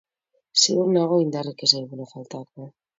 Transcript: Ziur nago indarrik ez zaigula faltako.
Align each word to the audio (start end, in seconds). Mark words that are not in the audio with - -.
Ziur 0.61 0.89
nago 0.97 1.21
indarrik 1.27 1.65
ez 1.69 1.73
zaigula 1.77 2.13
faltako. 2.19 2.73